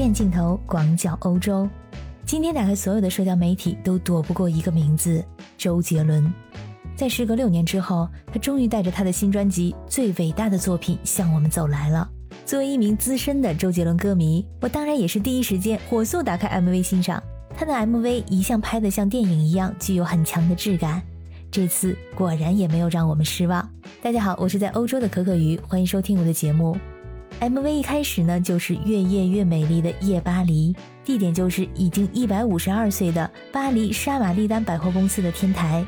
[0.00, 1.68] 远镜头广角欧洲。
[2.24, 5.24] 今天打开所有的社交媒体，都躲不过一个名字——
[5.56, 6.32] 周杰伦。
[6.94, 12.08] 在时隔六年之后，他终于带着他的新专辑《最伟大的作品》向我们走来了。
[12.44, 17.22] 作为一名资深的周杰伦歌迷，我当然也是第一时间火速打开 MV 欣赏。
[17.56, 21.00] 他的 MV 一向拍得像电影一样，具有很强的质感。
[21.50, 23.66] 这次果然也没有让我们失望。
[24.02, 26.76] 大家好，我是在欧洲的可可鱼，欢迎收听我的节目。
[27.38, 35.84] MV 一开始呢，就是越夜越美丽的夜巴黎，地点就是已经一百五十二岁的巴黎沙玛丽丹百货公司的天台。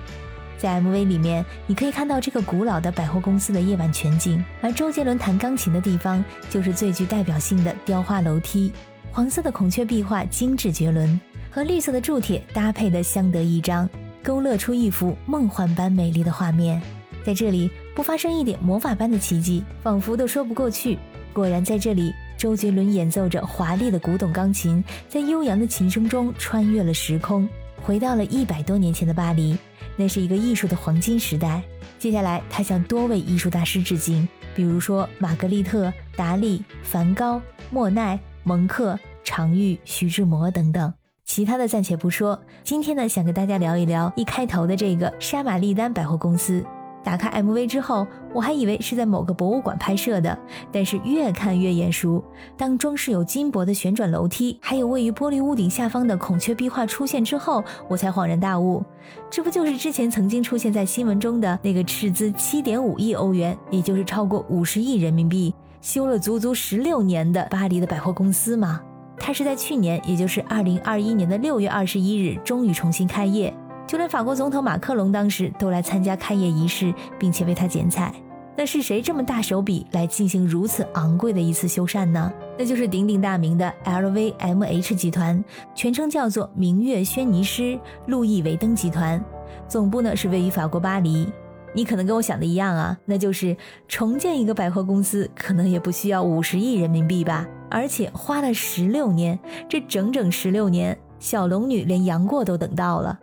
[0.59, 8.71] 在 MV 里面，你可以看到这个古老的百货公司的夜晚全景，而周杰伦弹钢琴的地方就是最具代表性的雕花楼梯，
[9.11, 11.19] 黄色的孔雀壁画精致绝伦，
[11.51, 13.89] 和绿色的铸铁搭配的相得益彰，
[14.23, 16.81] 勾勒出一幅梦幻般美丽的画面。
[17.25, 20.99] 在这里不发生一点魔法般的奇迹，仿佛都说不过去。
[21.39, 27.49] 果然，在这里，周杰伦演奏着华丽的古董钢琴，在悠扬的琴声中穿越了时空，
[27.81, 29.57] 回到了一百多年前的巴黎。
[29.95, 31.63] 那是一个艺术的黄金时代。
[31.97, 40.93] 接下来，他向多位艺术大师致敬，比如说玛格丽特、达利、梵高、莫奈、蒙克、常玉、徐志摩等等。
[41.25, 46.65] 其他的暂且不说，今天呢，想跟大家聊一聊一开头的这个沙玛丽丹百货公司。
[47.09, 50.39] 打开 MV 之后，我还以为是在某个博物馆拍摄的，
[50.71, 52.23] 但是越看越眼熟。
[52.55, 58.85] 当装饰有金箔的旋转楼梯，还有位于玻璃屋顶下方的孔雀壁画出现之后，我才恍然大悟，
[59.31, 68.83] 这不就是之前曾经出现在新闻中的那个斥资七点五亿欧元，也就是超过五十亿人民币，修了足足十六年的巴黎的百货公司吗？
[69.17, 73.55] 它是在去年，也就是二零二一年的六月二十一日，终于重新开业。
[73.89, 78.13] 就连法国总统马克龙当时都来参加开业仪式，并且为他剪彩。
[78.55, 82.31] 那是谁这么大手笔来进行如此昂贵的一次修缮呢？
[82.59, 85.43] 那就是鼎鼎大名的 LVMH 集团，
[85.75, 89.25] 全称叫做明月轩尼诗路易维登集团，
[89.67, 91.27] 总部呢是位于法国巴黎。
[91.73, 97.47] 你可能跟我想的一样啊，那就是重建一个百货公司，可能也不需要五十亿人民币吧？
[97.71, 103.19] 而且花了十六年，这整整十六年，小龙女连杨过都等到了。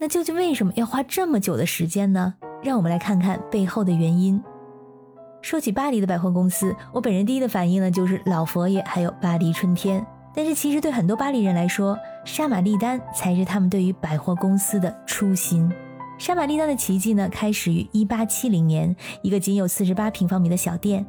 [0.00, 2.34] 那究竟为什么要花这么久的时间呢？
[2.62, 4.40] 让我们来看看背后的原因。
[5.42, 10.04] 说起巴黎的百货公司，我本人第一的反应呢就是老佛爷，还有巴黎春天。
[10.34, 15.68] 但是其实对很多巴黎人来说，沙玛丽丹才是他们对于百货公司的初心。
[16.16, 21.04] 沙玛丽丹的奇迹呢，开始于1870年，一个仅有48平方米的小店，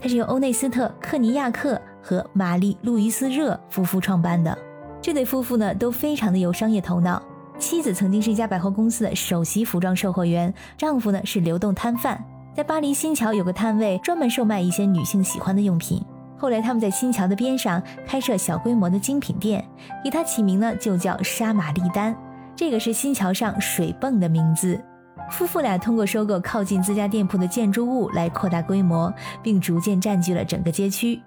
[0.00, 4.56] 它是由欧内斯特·克尼亚克和玛丽·路易斯·热夫妇创办的。
[5.02, 7.20] 这对夫妇呢，都非常的有商业头脑。
[7.58, 12.22] 妻子曾经是一家百货公司的首席服装售货员，丈夫呢是流动摊贩，
[12.54, 16.00] 在巴黎新桥有个摊位，专门售卖一些女性喜欢的用品。
[16.36, 19.64] 后来他们在新桥的边上开设小规模的精品店，
[20.04, 22.16] 给它起名呢就叫沙玛丽丹，
[22.54, 24.80] 这个是新桥上水泵的名字。
[25.28, 31.20] 夫妇俩通过收购靠近自家店铺的建筑物来扩大规模，并逐渐占据了整个街区。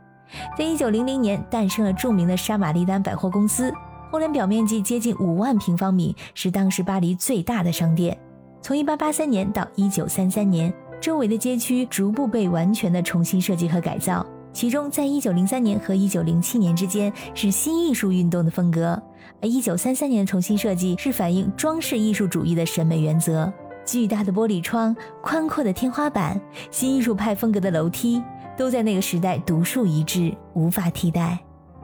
[0.57, 3.71] 在一九零零年诞生了著名的沙玛丽丹百货公司。
[4.11, 8.15] 后来表面积接近五万平方米，是当时巴黎最大的商店。
[8.61, 14.25] 从1883年到1933年，周围的街区逐步被完全的重新设计和改造。
[14.51, 19.01] 其中，在1903年和1907年之间是新艺术运动的风格，
[19.41, 23.51] 而1933年的重新设计是反映装饰艺术主义的审美原则。
[23.85, 24.93] 巨大的玻璃窗、
[25.23, 26.39] 宽阔的天花板、
[26.69, 28.21] 新艺术派风格的楼梯，
[28.57, 31.39] 都在那个时代独树一帜，无法替代。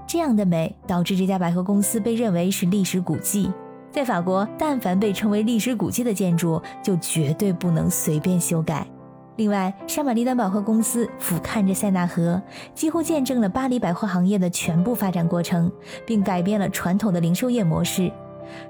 [0.07, 3.51] 这样的美导致这家百货公司被认为是历史古迹。
[3.91, 8.88] 在法国，但凡被称为历史古迹的建筑，就绝对不能随便修改。
[9.35, 12.41] 另外，沙玛丽丹百货公司俯瞰着塞纳河，
[12.73, 15.72] 几乎见证了巴黎百货行业的全部发展过程，
[16.06, 18.12] 并改变了传统的零售业模式。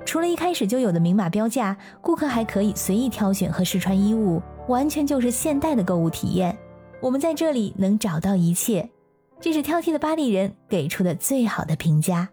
[0.05, 6.57] 除了一开始就有的明码标价，顾客还可以随意挑选和试穿衣物，完全就是现代的购物体验。
[6.99, 8.89] 我们在这里能找到一切。
[9.39, 12.29] 这是挑剔的巴黎人给出的最好的评价，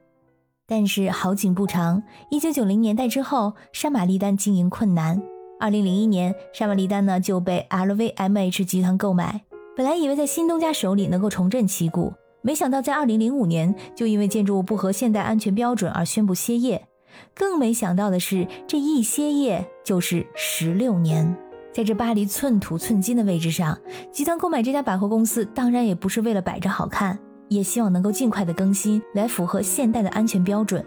[0.67, 5.23] 但是好景不长，一九九零年代之后，沙玛丽丹经营困难。
[5.61, 9.43] 二零零一年，沙玛丽丹呢就被 LVMH 集团购买。
[9.77, 12.13] 本来以为在新东家手里能够重振旗鼓，
[12.43, 16.87] 没想到在二零零五年就因为建筑物不合现代安全标准而宣布歇业。
[17.35, 21.37] 更没想到的是，这一歇业就是十六年。
[21.75, 23.77] 在这巴黎寸土寸金的位置上，
[24.13, 27.19] 集团购买这家百货公司，当然也不是为了摆着好看，
[27.49, 30.87] 也希望能够尽快的更新，来符合现代的安全标准。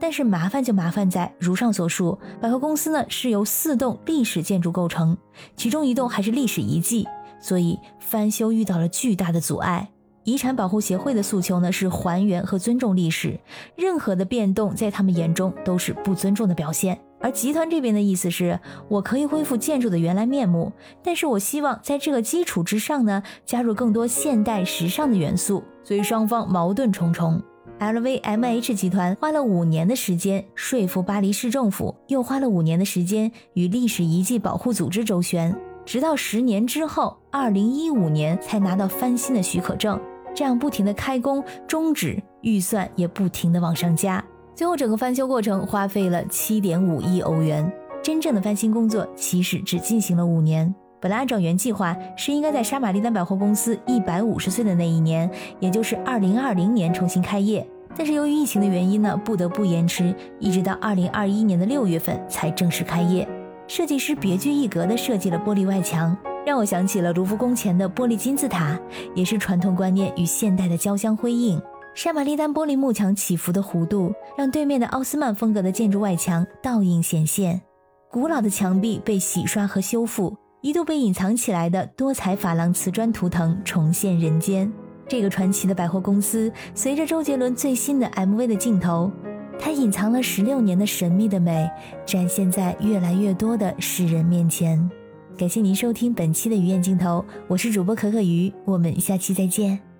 [0.00, 5.14] 但是麻烦就麻烦在，如上所述，百货公司呢是由四栋历史建筑构成，
[5.56, 7.06] 其中一栋还是历史遗迹，
[7.38, 9.90] 所以翻修遇到了巨大的阻碍。
[10.22, 13.38] 遗产保护协会的诉求呢是还原和尊重历史，
[13.76, 16.98] 任何的变动在他们眼中都是不尊重的表现。
[17.24, 20.70] 而集团这边的意思是，我可以恢复建筑的原来面目，
[21.02, 25.64] 但是我希望在这个基础之上呢，加入更多现代时尚的元素。
[25.82, 27.42] 所以双方矛盾重重。
[27.80, 35.56] LVMH 集团花了五年的时间说服巴黎市政府，又花了五年的时间与历史遗迹保护组织周旋，
[35.86, 39.98] 直到十年之后，二零一五年才拿到翻新的许可证。
[40.34, 44.22] 这样不停的开工终止，预算也不停的往上加，
[44.54, 47.70] 最后整个翻修过程花费了七点五亿欧元。
[48.02, 50.72] 真正的翻新工作其实只进行了五年。
[51.00, 55.28] 本来按照原计划是应该在沙玛丽丹百货公司一百五十岁的那一年，
[55.58, 57.66] 也就是二零二零年重新开业，
[57.96, 63.28] 但是由于疫情的原因呢，不得不延迟，一直到二零二一年的六月份才正式开业。
[63.66, 66.16] 设计师别具一格地设计了玻璃外墙。
[66.46, 68.78] 让我想起了卢浮宫前的玻璃金字塔，
[69.14, 71.58] 也是传统观念与现代的交相辉映。
[71.94, 77.62] 圣玛丽丹玻璃幕墙起伏的弧度，让对面的奥斯曼风格的建筑外墙倒影显现。
[78.10, 84.70] 古老的墙壁被洗刷和修复，一度被隐藏起来的多彩珐琅瓷砖图腾重现人间。
[85.06, 89.08] 这个传奇的百货公司，随着周杰伦最新的 MV 的镜头，
[89.56, 91.70] 它隐藏了十六年的神秘的美，
[92.04, 94.90] 展现在越来越多的世人面前。
[95.38, 99.93] 感谢您收听本期的鱼眼镜头，我是主播可可鱼，我们下期再见。